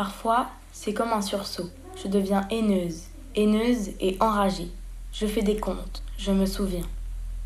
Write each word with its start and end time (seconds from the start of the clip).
Parfois, 0.00 0.46
c'est 0.72 0.94
comme 0.94 1.12
un 1.12 1.20
sursaut. 1.20 1.68
Je 2.02 2.08
deviens 2.08 2.48
haineuse, 2.48 3.02
haineuse 3.36 3.90
et 4.00 4.16
enragée. 4.18 4.70
Je 5.12 5.26
fais 5.26 5.42
des 5.42 5.58
comptes, 5.58 6.02
je 6.16 6.32
me 6.32 6.46
souviens. 6.46 6.86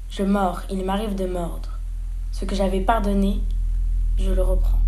Je 0.08 0.22
mords, 0.22 0.62
il 0.70 0.84
m'arrive 0.84 1.16
de 1.16 1.26
mordre. 1.26 1.80
Ce 2.30 2.44
que 2.44 2.54
j'avais 2.54 2.78
pardonné, 2.78 3.40
je 4.18 4.30
le 4.30 4.42
reprends. 4.42 4.78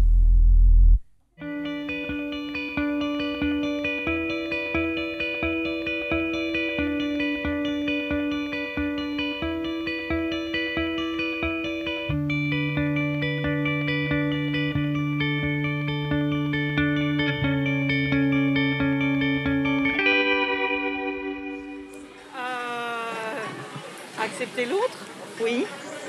L'autre 24.65 24.99
Oui. 25.41 25.67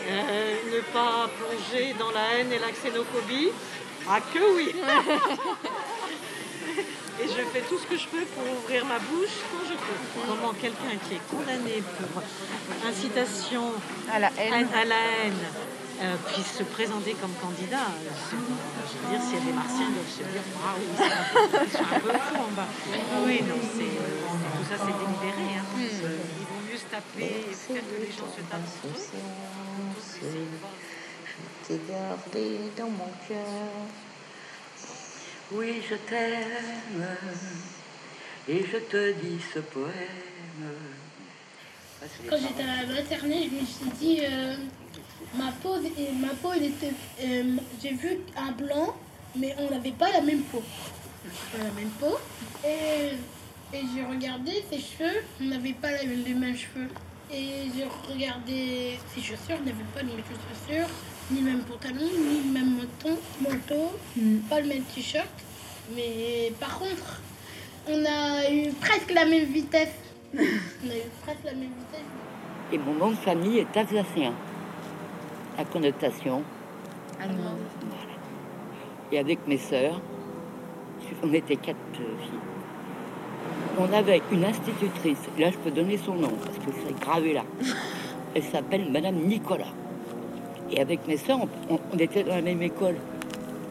Euh, 0.10 0.56
ne 0.74 0.80
pas 0.94 1.30
plonger 1.38 1.94
dans 2.00 2.12
la 2.12 2.38
haine 2.38 2.52
et 2.54 2.60
la 2.60 2.72
xénophobie 2.72 3.50
Ah 4.10 4.22
que 4.34 4.56
oui 4.56 4.74
Et 7.20 7.28
je 7.28 7.44
fais 7.52 7.62
tout 7.62 7.80
ce 7.80 7.88
que 7.88 7.98
je 7.98 8.08
peux 8.08 8.24
pour 8.24 8.44
ouvrir 8.60 8.86
ma 8.86 9.00
bouche 9.00 9.42
quand 9.52 9.66
je 9.68 9.74
peux. 9.74 10.00
Comment 10.28 10.54
quelqu'un 10.54 10.96
qui 11.08 11.16
est 11.16 11.28
condamné 11.30 11.82
pour 11.98 12.22
incitation 12.88 13.74
à 14.14 14.20
la 14.20 14.30
haine, 14.38 14.70
à 14.74 14.86
la 14.86 14.96
haine 14.96 15.34
euh, 16.00 16.16
puisse 16.32 16.60
se 16.60 16.64
présenter 16.64 17.16
comme 17.20 17.34
candidat. 17.42 17.90
Euh, 17.90 18.10
je 18.32 18.98
veux 19.02 19.10
dire, 19.10 19.22
s'il 19.26 19.40
y 19.40 19.42
a 19.42 19.46
des 19.46 19.52
martiens, 19.52 19.88
ils 19.90 19.96
doivent 19.96 20.14
se 20.14 20.24
dire 20.32 20.44
Ah 20.64 20.76
oui, 20.78 20.86
c'est 21.72 21.80
un, 21.80 22.00
peu 22.00 22.12
fou 22.12 22.36
en 22.36 22.52
bas. 22.56 22.68
Oui, 23.26 23.42
non, 23.42 23.56
c'est, 23.76 23.98
tout 23.98 24.66
ça 24.70 24.78
c'est 24.78 24.94
délibéré. 24.94 25.58
Hein. 25.58 25.66
Se 26.78 26.86
taper 26.92 27.46
et 27.50 27.54
faire 27.54 27.82
que 27.82 28.02
les 28.02 28.12
gens 28.12 28.30
se 28.36 28.42
tapent. 28.50 28.62
Je 31.26 31.68
t'ai 31.68 31.80
gardé 31.90 32.46
dans 32.78 32.90
mon 32.90 33.12
cœur. 33.28 33.72
Oui, 35.52 35.82
je 35.90 35.96
t'aime 35.96 37.08
et 38.48 38.64
je 38.64 38.78
te 38.78 39.12
dis 39.14 39.40
ce 39.54 39.60
poème. 39.60 39.92
Quand 42.30 42.38
j'étais 42.38 42.64
à 42.64 42.84
la 42.84 42.94
maternelle, 42.94 43.50
je 43.50 43.56
me 43.56 43.66
suis 43.66 43.98
dit. 44.00 44.20
Euh 44.24 44.56
ma 45.36 45.52
peau, 45.52 45.76
ma 46.20 46.34
peau 46.42 46.54
était. 46.54 46.94
Euh, 47.24 47.58
j'ai 47.82 47.94
vu 47.94 48.20
un 48.36 48.52
blanc, 48.52 48.96
mais 49.36 49.56
on 49.60 49.70
n'avait 49.70 49.92
pas 49.92 50.12
la 50.12 50.22
même 50.22 50.42
peau. 50.44 50.64
la 51.58 51.72
même 51.72 51.90
peau. 52.00 52.18
Et, 52.66 53.12
et 53.74 53.82
j'ai 53.94 54.04
regardé 54.06 54.64
ses 54.70 54.80
cheveux, 54.80 55.24
on 55.42 55.46
n'avait 55.46 55.74
pas 55.74 55.92
les 55.92 56.34
mêmes 56.34 56.56
cheveux. 56.56 56.88
Et 57.32 57.68
j'ai 57.76 57.86
regardé 58.14 58.98
ses 59.14 59.22
chaussures, 59.22 59.58
on 59.62 59.66
n'avait 59.66 59.84
pas 59.94 60.02
les 60.02 60.14
mêmes 60.14 60.24
chaussures, 60.24 60.88
ni 61.30 61.42
le 61.42 61.52
même 61.52 61.64
pantalon, 61.64 62.06
ni 62.06 62.48
le 62.48 62.54
même 62.54 62.78
manteau, 62.78 63.20
manteau 63.42 63.92
mm. 64.16 64.38
pas 64.50 64.62
le 64.62 64.68
même 64.68 64.84
t-shirt. 64.84 65.28
Mais 65.94 66.54
par 66.60 66.80
contre, 66.80 67.22
on 67.90 68.06
a 68.06 68.50
eu 68.50 68.72
presque 68.80 69.12
la 69.14 69.26
même 69.26 69.46
vitesse. 69.46 69.96
on 70.34 70.40
a 70.40 70.96
eu 70.96 71.10
presque 71.24 71.44
la 71.44 71.52
même 71.52 71.64
vitesse. 71.64 72.08
Et 72.72 72.78
mon 72.78 72.94
nom 72.94 73.12
de 73.12 73.16
famille 73.16 73.60
est 73.60 73.78
alsacien 73.78 74.34
à 75.58 75.66
connotation 75.66 76.44
allemande. 77.20 77.60
Et 79.12 79.20
avec 79.20 79.46
mes 79.48 79.58
sœurs, 79.58 80.00
on 81.24 81.34
était 81.34 81.56
quatre 81.56 81.78
filles. 81.94 82.40
On 83.80 83.94
avait 83.94 84.22
une 84.32 84.44
institutrice, 84.44 85.20
là 85.38 85.52
je 85.52 85.58
peux 85.58 85.72
donner 85.72 85.98
son 85.98 86.16
nom 86.16 86.32
parce 86.44 86.58
que 86.58 86.72
c'est 86.86 87.00
gravé 87.00 87.34
là. 87.34 87.44
Elle 88.36 88.44
s'appelle 88.44 88.92
Madame 88.92 89.16
Nicolas. 89.16 89.74
Et 90.72 90.82
avec 90.82 91.08
mes 91.08 91.18
sœurs, 91.18 91.40
on, 91.70 91.98
était 91.98 92.24
dans 92.24 92.36
la 92.36 92.42
même 92.42 92.62
école. 92.62 92.96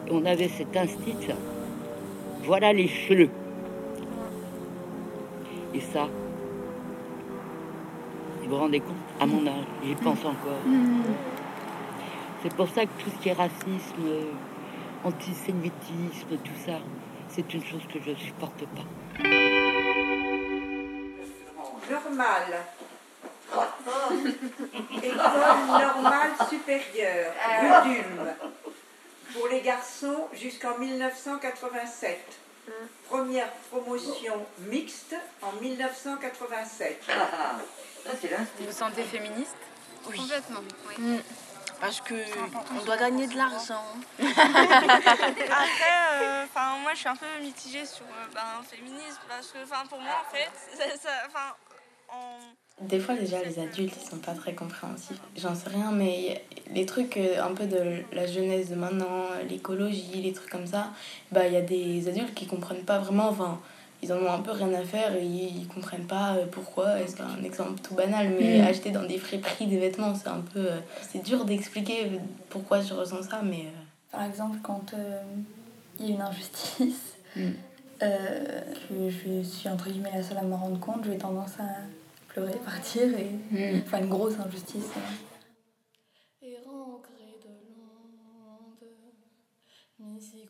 Et 0.07 0.11
on 0.11 0.25
avait 0.25 0.47
cet 0.47 0.75
institut. 0.75 1.31
Voilà 2.43 2.73
les 2.73 2.87
cheveux. 2.87 3.29
Et 5.73 5.79
ça, 5.79 6.07
vous 8.41 8.49
vous 8.49 8.55
rendez 8.55 8.79
compte? 8.79 8.95
À 9.19 9.25
mon 9.25 9.45
âge, 9.45 9.65
j'y 9.85 9.93
pense 9.95 10.19
encore. 10.19 10.61
Mm. 10.65 11.03
C'est 12.41 12.55
pour 12.55 12.67
ça 12.69 12.85
que 12.85 13.03
tout 13.03 13.09
ce 13.09 13.21
qui 13.21 13.29
est 13.29 13.33
racisme, 13.33 14.03
antisémitisme, 15.03 16.37
tout 16.43 16.59
ça, 16.65 16.79
c'est 17.27 17.53
une 17.53 17.63
chose 17.63 17.81
que 17.93 17.99
je 18.03 18.11
ne 18.11 18.15
supporte 18.15 18.65
pas. 18.75 19.27
Normal. 21.89 22.65
École 25.03 25.17
normale 25.67 26.31
supérieure, 26.49 27.33
rue 27.83 28.03
Pour 29.33 29.47
les 29.47 29.61
garçons 29.61 30.27
jusqu'en 30.33 30.77
1987. 30.77 32.19
Première 33.07 33.49
promotion 33.71 34.45
mixte 34.59 35.15
en 35.41 35.53
1987. 35.61 37.01
Vous 38.05 38.65
vous 38.65 38.71
sentez 38.71 39.03
féministe 39.03 39.55
oui. 40.09 40.17
Complètement. 40.17 40.61
Oui. 40.87 40.95
Mm 41.03 41.19
parce 41.79 42.01
que 42.01 42.15
on 42.75 42.83
doit 42.85 42.97
gagner 42.97 43.27
de 43.27 43.35
l'argent. 43.35 43.83
Après, 44.19 44.33
euh, 46.13 46.45
moi 46.81 46.93
je 46.93 46.99
suis 46.99 47.09
un 47.09 47.15
peu 47.15 47.25
mitigée 47.41 47.85
sur 47.85 48.05
euh, 48.05 48.33
ben, 48.33 48.63
féminisme 48.69 49.19
parce 49.27 49.47
que 49.47 49.59
pour 49.87 49.99
moi 49.99 50.25
en 50.27 50.35
fait, 50.35 50.49
ça, 51.01 51.09
Des 52.81 52.99
fois 52.99 53.15
déjà 53.15 53.43
les 53.43 53.57
adultes 53.57 53.93
ils 53.99 54.07
sont 54.07 54.17
pas 54.17 54.33
très 54.33 54.53
compréhensifs. 54.53 55.19
J'en 55.35 55.55
sais 55.55 55.69
rien 55.69 55.91
mais 55.91 56.43
les 56.73 56.85
trucs 56.85 57.17
euh, 57.17 57.43
un 57.43 57.53
peu 57.53 57.65
de 57.65 58.03
la 58.13 58.27
jeunesse 58.27 58.69
de 58.69 58.75
maintenant, 58.75 59.25
l'écologie, 59.49 60.21
les 60.21 60.33
trucs 60.33 60.49
comme 60.49 60.67
ça, 60.67 60.91
bah 61.31 61.47
il 61.47 61.53
y 61.53 61.57
a 61.57 61.61
des 61.61 62.07
adultes 62.07 62.33
qui 62.35 62.45
comprennent 62.45 62.83
pas 62.83 62.99
vraiment 62.99 63.29
enfin 63.29 63.59
ils 64.03 64.13
en 64.13 64.17
ont 64.17 64.31
un 64.31 64.41
peu 64.41 64.51
rien 64.51 64.71
à 64.75 64.83
faire 64.83 65.15
et 65.15 65.25
ils 65.25 65.67
comprennent 65.67 66.05
pas 66.05 66.35
euh, 66.35 66.45
pourquoi. 66.51 66.97
C'est 67.07 67.21
un 67.21 67.43
exemple 67.43 67.81
tout 67.81 67.95
banal, 67.95 68.29
mais 68.39 68.59
mm. 68.59 68.67
acheter 68.67 68.91
dans 68.91 69.03
des 69.03 69.17
friperies 69.17 69.65
des 69.65 69.79
vêtements, 69.79 70.13
c'est 70.13 70.29
un 70.29 70.41
peu. 70.53 70.59
Euh, 70.59 70.79
c'est 71.01 71.23
dur 71.23 71.45
d'expliquer 71.45 72.11
pourquoi 72.49 72.81
je 72.81 72.93
ressens 72.93 73.23
ça, 73.23 73.41
mais. 73.43 73.65
Par 74.11 74.23
exemple, 74.23 74.59
quand 74.61 74.93
il 75.99 76.05
y 76.05 76.11
a 76.11 76.15
une 76.15 76.21
injustice, 76.21 77.15
mm. 77.35 77.49
que 77.99 79.09
je 79.09 79.41
suis 79.41 79.67
entre 79.67 79.89
guillemets 79.89 80.11
la 80.13 80.21
seule 80.21 80.37
à 80.37 80.43
me 80.43 80.53
rendre 80.53 80.79
compte, 80.79 81.03
j'ai 81.05 81.17
tendance 81.17 81.59
à 81.59 81.65
pleurer, 82.37 82.59
partir 82.63 83.03
et. 83.17 83.31
Mm. 83.51 83.81
Enfin, 83.85 83.99
une 83.99 84.09
grosse 84.09 84.39
injustice. 84.39 84.91
Et 86.41 86.57
de 87.43 87.49
l'onde, 87.75 88.77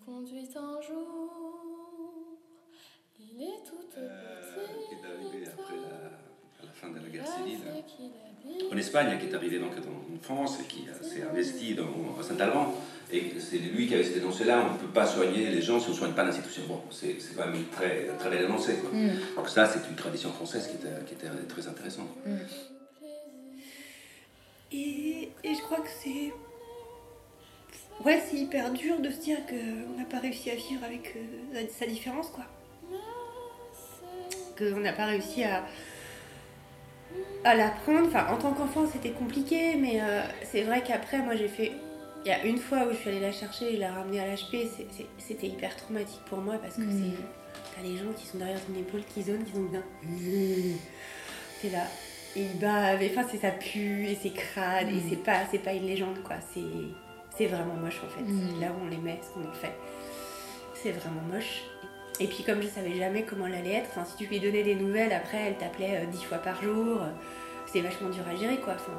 conduit 0.06 0.50
un 0.56 0.81
jour. 0.81 2.38
Il 3.20 3.42
est 3.42 3.64
toute 3.66 3.98
euh, 3.98 4.42
fin 6.80 6.90
de 6.90 7.00
la 7.00 7.10
guerre 7.10 7.28
civile 7.28 7.60
en 8.72 8.78
Espagne, 8.78 9.18
qui 9.20 9.28
est 9.28 9.36
arrivé 9.36 9.60
donc 9.60 9.72
en 9.72 10.24
France 10.24 10.60
et 10.62 10.68
qui 10.68 10.86
s'est 11.02 11.24
investi 11.24 11.76
dans, 11.76 12.18
à 12.20 12.24
Saint-Alban. 12.24 12.74
Et 13.12 13.34
c'est 13.40 13.58
lui 13.58 13.88
qui 13.88 13.94
avait 13.94 14.04
cette 14.04 14.18
énoncé-là 14.18 14.66
on 14.70 14.74
ne 14.74 14.80
peut 14.80 14.94
pas 14.94 15.06
soigner 15.06 15.50
les 15.50 15.62
gens 15.62 15.80
si 15.80 15.88
on 15.88 15.92
ne 15.92 15.98
soigne 15.98 16.14
pas 16.14 16.24
l'institution. 16.24 16.64
Bon, 16.68 16.82
c'est 16.92 17.18
quand 17.36 17.46
même 17.46 17.64
très, 17.72 18.08
très 18.20 18.30
bien 18.30 18.42
énoncé. 18.42 18.74
Mm. 18.92 19.36
Donc, 19.36 19.48
ça, 19.50 19.66
c'est 19.66 19.88
une 19.90 19.96
tradition 19.96 20.32
française 20.32 20.68
qui 20.68 20.76
était, 20.76 21.06
qui 21.06 21.14
était 21.14 21.30
très 21.48 21.68
intéressante. 21.68 22.10
Mm. 22.26 22.36
Et, 24.74 25.30
et, 25.44 25.56
je 25.56 25.62
crois 25.62 25.80
que 25.80 25.90
c'est. 26.04 26.34
Ouais, 28.04 28.22
c'est 28.30 28.38
hyper 28.38 28.72
dur 28.74 29.00
de 29.00 29.10
se 29.10 29.20
dire 29.20 29.38
qu'on 29.48 29.98
n'a 29.98 30.06
pas 30.06 30.20
réussi 30.20 30.52
à 30.52 30.56
vivre 30.56 30.84
avec 30.84 31.16
euh, 31.16 31.64
sa 31.72 31.88
différence, 31.88 32.30
quoi 32.30 32.46
qu'on 34.57 34.80
n'a 34.80 34.94
pas 34.94 35.06
réussi 35.06 35.44
à, 35.44 35.63
à 37.44 37.56
l'apprendre. 37.56 38.07
Enfin, 38.07 38.27
en 38.31 38.38
tant 38.38 38.54
qu'enfant, 38.54 38.86
c'était 38.92 39.12
compliqué, 39.12 39.75
mais 39.75 40.00
euh, 40.01 40.21
c'est 40.44 40.63
vrai 40.63 40.83
qu'après, 40.86 41.19
moi, 41.19 41.36
j'ai 41.36 41.48
fait. 41.48 41.71
Il 42.25 42.30
y 42.30 42.31
a 42.31 42.44
une 42.45 42.57
fois 42.57 42.80
où 42.86 42.92
je 42.92 42.98
suis 42.98 43.09
allée 43.09 43.21
la 43.21 43.31
chercher 43.31 43.75
et 43.75 43.77
la 43.77 43.92
ramener 43.92 44.19
à 44.19 44.25
l'HP, 44.25 44.68
c'était 45.18 45.48
hyper 45.48 45.75
traumatique 45.77 46.19
pour 46.25 46.39
moi 46.39 46.56
parce 46.62 46.75
que 46.75 46.81
mmh. 46.81 47.13
c'est. 47.15 47.24
T'as 47.75 47.88
les 47.88 47.95
gens 47.95 48.12
qui 48.15 48.25
sont 48.25 48.38
derrière 48.38 48.59
ton 48.65 48.74
épaule, 48.77 49.01
qui 49.13 49.24
zonent, 49.24 49.44
qui 49.44 49.54
sont 49.54 49.63
bien. 49.63 49.83
T'es 51.62 51.69
là. 51.69 51.83
Et 52.36 52.48
bah, 52.59 52.95
enfin, 52.95 53.27
c'est 53.31 53.38
ça 53.38 53.51
pue 53.51 54.07
et 54.07 54.18
c'est 54.21 54.31
crade 54.31 54.89
et 54.89 54.94
mmh. 54.94 55.03
c'est 55.10 55.24
pas, 55.24 55.38
c'est 55.50 55.60
pas 55.60 55.74
une 55.74 55.86
légende 55.86 56.21
quoi. 56.24 56.36
C'est 57.36 57.45
vraiment 57.45 57.75
moche 57.75 58.01
en 58.03 58.10
fait. 58.10 58.24
Mmh. 58.24 58.60
Là 58.60 58.68
où 58.71 58.86
on 58.86 58.89
les 58.89 58.98
met, 58.98 59.19
ce 59.21 59.33
qu'on 59.33 59.48
en 59.48 59.53
fait. 59.53 59.74
C'est 60.74 60.92
vraiment 60.92 61.21
moche. 61.31 61.63
Et 62.19 62.28
puis 62.28 62.44
comme 62.44 62.62
je 62.62 62.68
savais 62.68 62.96
jamais 62.96 63.24
comment 63.24 63.46
elle 63.48 63.56
allait 63.56 63.75
être, 63.75 63.90
si 64.06 64.16
tu 64.16 64.25
lui 64.25 64.40
donnais 64.40 64.64
des 64.64 64.75
nouvelles, 64.75 65.14
après 65.14 65.38
elle 65.38 65.58
t'appelait 65.58 66.02
euh, 66.02 66.06
dix 66.06 66.24
fois 66.24 66.40
par 66.40 66.62
jour, 66.62 67.02
euh, 67.02 67.10
c'est 67.68 67.81
vachement 67.81 68.10
dur 68.10 68.24
à 68.28 68.36
gérer 68.36 68.58
quoi. 68.58 68.74
Enfin, 68.74 68.98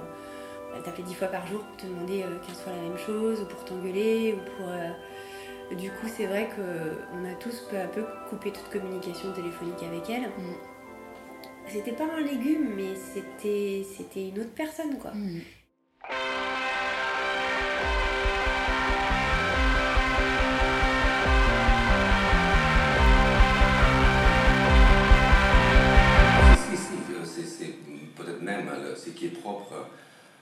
elle 0.76 0.82
t'appelait 0.82 1.04
dix 1.04 1.14
fois 1.14 1.28
par 1.28 1.46
jour 1.46 1.60
pour 1.62 1.76
te 1.76 1.86
demander 1.86 2.22
euh, 2.22 2.38
qu'elle 2.46 2.54
soit 2.54 2.72
la 2.72 2.82
même 2.82 2.98
chose, 2.98 3.40
ou 3.40 3.46
pour 3.46 3.64
t'engueuler, 3.64 4.34
ou 4.34 4.50
pour 4.56 5.76
Du 5.76 5.90
coup, 5.90 6.06
c'est 6.16 6.26
vrai 6.26 6.48
qu'on 6.54 7.24
a 7.24 7.34
tous 7.40 7.66
peu 7.70 7.78
à 7.78 7.86
peu 7.86 8.04
coupé 8.30 8.52
toute 8.52 8.68
communication 8.70 9.32
téléphonique 9.32 9.82
avec 9.82 10.08
elle. 10.08 10.30
C'était 11.66 11.92
pas 11.92 12.04
un 12.04 12.20
légume, 12.20 12.74
mais 12.76 12.94
c'était 12.94 13.84
c'était 13.96 14.28
une 14.28 14.40
autre 14.40 14.54
personne, 14.54 14.96
quoi. 14.98 15.12
Si, 15.12 15.57
propre 29.68 29.86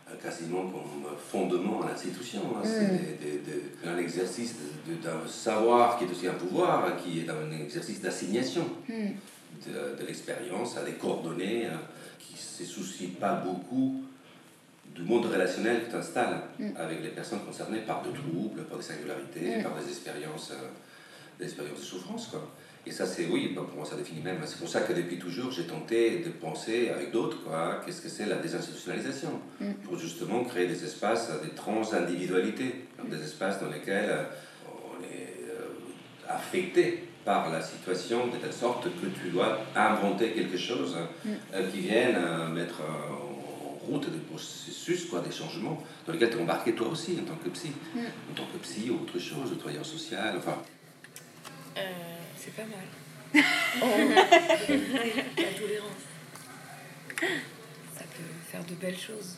euh, 0.09 0.15
quasiment 0.23 0.63
comme 0.69 1.05
fondement 1.19 1.83
à 1.83 1.89
l'institution. 1.89 2.41
hein. 2.57 2.63
C'est 2.65 2.93
Mm. 2.93 2.97
des- 2.99 3.27
des- 3.27 3.39
des- 3.39 3.89
un 3.89 3.99
exercice 3.99 4.55
d'un 5.03 5.27
savoir 5.27 5.99
qui 5.99 6.05
est 6.05 6.11
aussi 6.11 6.29
un 6.29 6.35
pouvoir, 6.35 6.97
qui 6.97 7.21
est 7.21 7.29
un 7.29 7.51
exercice 7.61 8.01
d'assignation 8.01 8.67
Mm. 8.89 8.93
de, 9.67 10.01
de 10.01 10.07
l'expérience 10.07 10.77
à 10.77 10.85
des 10.85 10.93
coordonnées 10.93 11.67
euh, 11.67 11.71
qui 12.21 12.35
ne 12.35 12.39
se 12.39 12.65
soucient 12.65 13.11
pas 13.19 13.35
beaucoup 13.35 14.03
du 14.95 15.03
monde 15.03 15.27
relationnel 15.27 15.85
que 15.87 15.91
tu 15.91 15.97
installes 15.97 16.41
Mm. 16.59 16.69
avec 16.77 17.03
les 17.03 17.09
personnes 17.11 17.41
concernées 17.45 17.81
par 17.81 18.03
de 18.03 18.11
troubles, 18.13 18.63
par 18.65 18.79
des 18.79 18.85
singularités, 18.85 19.61
par 19.63 19.75
des 19.75 19.89
expériences, 19.89 20.53
euh, 20.53 20.69
des 21.39 21.47
expériences 21.47 21.81
de 21.81 21.85
souffrance. 21.85 22.29
Quoi. 22.29 22.49
Et 22.89 22.93
ça, 22.93 23.05
c'est, 23.05 23.27
oui, 23.27 23.49
pour 23.49 23.65
moi, 23.75 23.85
ça 23.85 23.97
définit 23.97 24.21
même. 24.21 24.39
C'est 24.47 24.59
pour 24.59 24.69
ça 24.69 24.81
que 24.83 24.93
depuis 24.93 25.19
toujours, 25.19 25.51
j'ai 25.51 25.67
tenté 25.67 26.19
de 26.21 26.31
penser 26.31 26.89
avec 26.91 27.11
d'autres, 27.11 27.43
quoi, 27.43 27.81
qu'est-ce 27.85 28.01
que 28.01 28.09
c'est 28.09 28.27
la 28.27 28.37
désinstitutionnalisation? 28.37 29.31
Mm. 29.61 29.73
Pour 29.85 29.99
justement 29.99 30.45
créer 30.45 30.69
des 30.69 30.85
espaces, 30.85 31.29
euh, 31.31 31.43
des 31.45 31.51
trans-individualités, 31.51 32.85
des 33.11 33.21
espaces 33.23 33.61
dans 33.61 33.69
lesquels 33.71 34.09
euh, 34.09 34.23
on 34.69 35.03
est 35.03 35.51
euh, 35.51 35.67
affecté 36.29 37.03
par 37.25 37.51
la 37.51 37.61
situation 37.61 38.29
de 38.29 38.37
telle 38.37 38.53
sorte 38.53 38.85
que 38.85 39.07
tu 39.21 39.31
dois 39.31 39.59
inventer 39.75 40.31
quelque 40.31 40.57
chose 40.57 40.95
Mm. 41.25 41.29
euh, 41.55 41.71
qui 41.71 41.79
vienne 41.81 42.15
euh, 42.17 42.49
mettre 42.49 42.83
euh, 42.83 43.13
en 43.13 43.91
route 43.91 44.09
des 44.13 44.19
processus, 44.31 45.07
quoi, 45.07 45.21
des 45.21 45.33
changements, 45.33 45.83
dans 46.07 46.13
lesquels 46.13 46.31
tu 46.31 46.37
es 46.39 46.41
embarqué 46.41 46.73
toi 46.73 46.87
aussi 46.87 47.19
en 47.21 47.25
tant 47.25 47.37
que 47.43 47.49
psy, 47.51 47.73
Mm. 47.97 47.99
en 48.31 48.35
tant 48.37 48.47
que 48.53 48.59
psy 48.59 48.91
ou 48.91 49.03
autre 49.03 49.19
chose, 49.19 49.51
de 49.51 49.57
travailleur 49.57 49.85
social, 49.85 50.35
enfin. 50.39 50.57
C'est 52.47 52.55
pas 52.55 52.63
mal. 52.65 52.87
la 53.35 55.59
tolérance. 55.59 56.05
Ça 57.97 58.05
peut 58.05 58.23
faire 58.51 58.65
de 58.65 58.75
belles 58.75 58.99
choses 58.99 59.37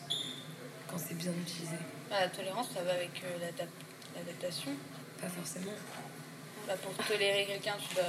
quand 0.88 0.98
c'est 0.98 1.16
bien 1.16 1.32
utilisé. 1.32 1.76
Bah, 2.10 2.20
la 2.20 2.28
tolérance, 2.28 2.68
ça 2.74 2.82
va 2.82 2.92
avec 2.92 3.10
euh, 3.24 3.38
l'adap- 3.40 3.68
l'adaptation. 4.14 4.72
Pas 5.20 5.28
forcément. 5.28 5.72
Bah, 6.66 6.74
pour 6.82 6.92
tolérer 7.06 7.46
quelqu'un, 7.46 7.76
tu 7.88 7.94
dois. 7.94 8.04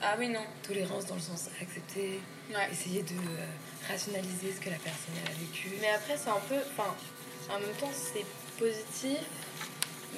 Ah 0.00 0.14
oui, 0.18 0.28
non. 0.28 0.44
Tolérance 0.62 1.06
dans 1.06 1.16
le 1.16 1.20
sens 1.20 1.48
accepter, 1.60 2.20
Ouais. 2.50 2.68
essayer 2.72 3.02
de 3.02 3.14
euh, 3.14 3.46
rationaliser 3.88 4.52
ce 4.56 4.60
que 4.60 4.70
la 4.70 4.78
personne 4.78 5.14
a 5.26 5.30
vécu. 5.38 5.70
Mais 5.80 5.90
après, 5.90 6.16
c'est 6.16 6.30
un 6.30 6.40
peu. 6.48 6.56
Enfin, 6.72 6.94
en 7.50 7.58
même 7.60 7.74
temps, 7.78 7.90
c'est 7.92 8.24
positif, 8.58 9.18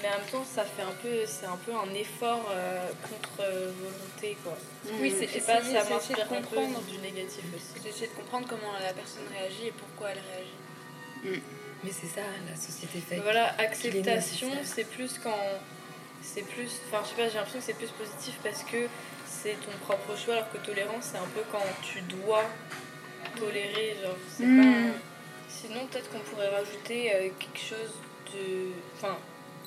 mais 0.03 0.09
en 0.09 0.19
même 0.19 0.29
temps, 0.31 0.45
ça 0.45 0.65
fait 0.65 0.83
un 0.83 0.95
peu. 1.03 1.27
C'est 1.27 1.47
un 1.47 1.57
peu 1.57 1.73
un 1.75 1.93
effort 1.95 2.47
euh, 2.51 2.89
contre 3.03 3.41
euh, 3.41 3.71
volonté, 3.81 4.37
quoi. 4.45 4.57
Oui, 5.01 5.15
c'est 5.19 5.27
je 5.27 5.33
sais 5.35 5.41
pas, 5.41 5.61
ça 5.61 5.85
c'est 5.85 5.91
m'inspire 5.91 6.19
un 6.25 6.27
peu 6.29 6.35
comprendre. 6.37 6.81
du 6.83 6.99
négatif 6.99 7.45
aussi. 7.55 7.81
C'est 7.83 7.89
essayer 7.89 8.07
de 8.09 8.13
comprendre 8.13 8.47
comment 8.49 8.73
la 8.83 8.93
personne 8.93 9.25
réagit 9.37 9.67
et 9.69 9.73
pourquoi 9.73 10.11
elle 10.11 10.23
réagit. 10.33 11.43
Mais 11.83 11.91
c'est 11.93 12.07
ça, 12.09 12.23
la 12.49 12.57
société 12.57 13.01
fait. 13.01 13.17
Voilà, 13.21 13.55
acceptation, 13.59 14.51
c'est 14.65 14.85
plus 14.85 15.19
quand. 15.23 15.39
C'est 16.23 16.43
plus. 16.43 16.71
Enfin, 16.89 17.03
je 17.05 17.09
sais 17.11 17.15
pas, 17.23 17.29
j'ai 17.29 17.37
l'impression 17.37 17.59
que 17.61 17.65
c'est 17.65 17.75
plus 17.79 17.89
positif 17.89 18.35
parce 18.43 18.63
que 18.65 18.87
c'est 19.27 19.57
ton 19.65 19.73
propre 19.85 20.17
choix, 20.19 20.35
alors 20.35 20.51
que 20.53 20.59
tolérance, 20.59 21.05
c'est 21.13 21.19
un 21.19 21.29
peu 21.35 21.41
quand 21.51 21.63
tu 21.83 22.03
dois 22.03 22.45
tolérer, 23.39 23.97
genre, 24.03 24.17
c'est 24.37 24.45
Mm. 24.45 24.63
pas. 24.63 24.99
Sinon, 25.49 25.87
peut-être 25.87 26.11
qu'on 26.11 26.21
pourrait 26.21 26.49
rajouter 26.49 27.15
euh, 27.15 27.29
quelque 27.39 27.59
chose 27.59 27.95
de. 28.35 28.69
Enfin, 28.97 29.17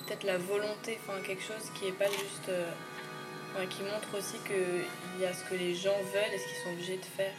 peut-être 0.05 0.23
la 0.23 0.37
volonté, 0.37 0.99
enfin, 1.01 1.19
quelque 1.21 1.43
chose 1.43 1.69
qui 1.75 1.87
est 1.87 1.97
pas 1.97 2.09
juste. 2.09 2.49
euh, 2.49 2.71
qui 3.69 3.83
montre 3.83 4.17
aussi 4.17 4.37
qu'il 4.47 5.21
y 5.21 5.25
a 5.25 5.33
ce 5.33 5.43
que 5.45 5.53
les 5.55 5.75
gens 5.75 5.95
veulent 6.11 6.33
et 6.33 6.37
ce 6.39 6.47
qu'ils 6.47 6.63
sont 6.63 6.71
obligés 6.71 6.97
de 6.97 7.05
faire. 7.05 7.33